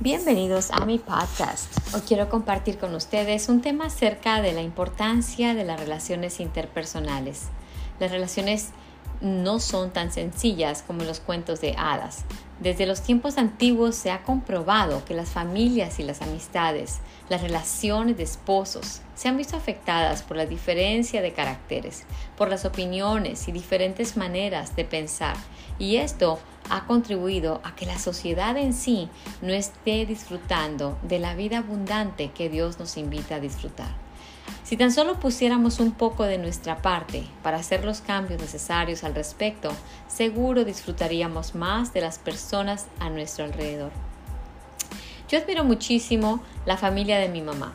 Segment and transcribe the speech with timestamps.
[0.00, 1.76] Bienvenidos a mi podcast.
[1.92, 7.48] Hoy quiero compartir con ustedes un tema acerca de la importancia de las relaciones interpersonales.
[7.98, 8.68] Las relaciones
[9.20, 12.24] no son tan sencillas como los cuentos de hadas.
[12.60, 18.16] Desde los tiempos antiguos se ha comprobado que las familias y las amistades, las relaciones
[18.16, 22.02] de esposos, se han visto afectadas por la diferencia de caracteres,
[22.36, 25.36] por las opiniones y diferentes maneras de pensar,
[25.78, 29.08] y esto ha contribuido a que la sociedad en sí
[29.40, 34.07] no esté disfrutando de la vida abundante que Dios nos invita a disfrutar.
[34.64, 39.14] Si tan solo pusiéramos un poco de nuestra parte para hacer los cambios necesarios al
[39.14, 39.70] respecto,
[40.06, 43.92] seguro disfrutaríamos más de las personas a nuestro alrededor.
[45.28, 47.74] Yo admiro muchísimo la familia de mi mamá.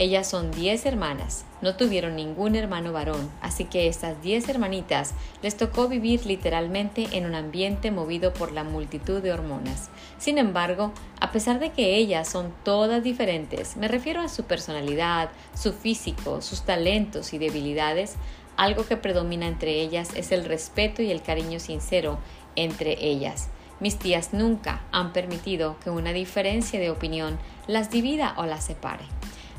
[0.00, 5.12] Ellas son 10 hermanas, no tuvieron ningún hermano varón, así que estas 10 hermanitas
[5.42, 9.90] les tocó vivir literalmente en un ambiente movido por la multitud de hormonas.
[10.16, 15.30] Sin embargo, a pesar de que ellas son todas diferentes, me refiero a su personalidad,
[15.52, 18.14] su físico, sus talentos y debilidades,
[18.56, 22.20] algo que predomina entre ellas es el respeto y el cariño sincero
[22.54, 23.48] entre ellas.
[23.80, 29.04] Mis tías nunca han permitido que una diferencia de opinión las divida o las separe.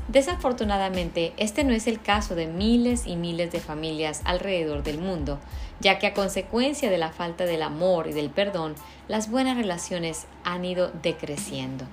[0.09, 5.37] Desafortunadamente, este no es el caso de miles y miles de familias alrededor del mundo,
[5.81, 8.73] ya que a consecuencia de la falta del amor y del perdón,
[9.07, 11.85] las buenas relaciones han ido decreciendo.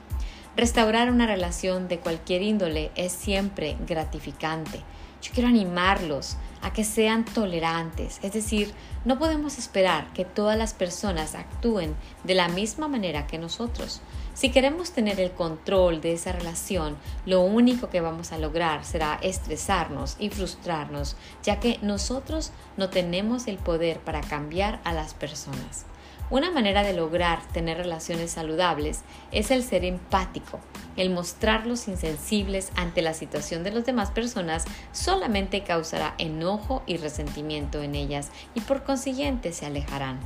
[0.56, 4.80] Restaurar una relación de cualquier índole es siempre gratificante.
[5.26, 8.72] Yo quiero animarlos a que sean tolerantes, es decir,
[9.04, 14.02] no podemos esperar que todas las personas actúen de la misma manera que nosotros.
[14.34, 19.18] Si queremos tener el control de esa relación, lo único que vamos a lograr será
[19.20, 25.86] estresarnos y frustrarnos, ya que nosotros no tenemos el poder para cambiar a las personas.
[26.28, 30.58] Una manera de lograr tener relaciones saludables es el ser empático.
[30.96, 37.80] El mostrarlos insensibles ante la situación de las demás personas solamente causará enojo y resentimiento
[37.80, 40.18] en ellas y por consiguiente se alejarán.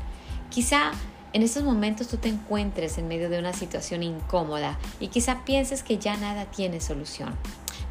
[0.48, 0.92] Quizá
[1.34, 5.82] en estos momentos tú te encuentres en medio de una situación incómoda y quizá pienses
[5.82, 7.36] que ya nada tiene solución.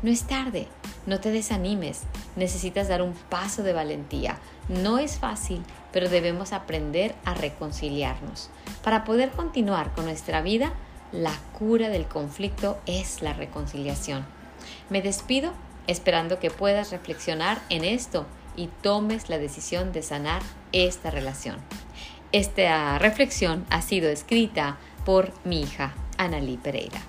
[0.01, 0.67] No es tarde,
[1.05, 2.03] no te desanimes,
[2.37, 4.37] necesitas dar un paso de valentía.
[4.69, 5.61] No es fácil,
[5.91, 8.49] pero debemos aprender a reconciliarnos.
[8.83, 10.71] Para poder continuar con nuestra vida,
[11.11, 14.25] la cura del conflicto es la reconciliación.
[14.89, 15.51] Me despido
[15.87, 21.57] esperando que puedas reflexionar en esto y tomes la decisión de sanar esta relación.
[22.31, 27.01] Esta reflexión ha sido escrita por mi hija, Analí Pereira.